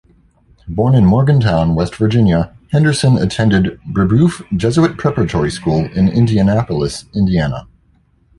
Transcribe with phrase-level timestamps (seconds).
[0.67, 7.67] Born in Morgantown, West Virginia, Henderson attended Brebeuf Jesuit Preparatory School in Indianapolis, Indiana.